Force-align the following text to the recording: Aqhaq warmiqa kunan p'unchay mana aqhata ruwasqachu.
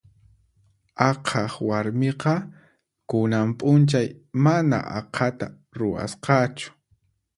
Aqhaq 1.09 1.53
warmiqa 1.67 2.33
kunan 3.09 3.49
p'unchay 3.59 4.07
mana 4.43 4.77
aqhata 4.99 5.45
ruwasqachu. 5.77 6.67